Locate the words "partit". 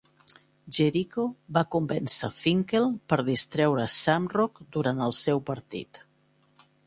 5.51-6.01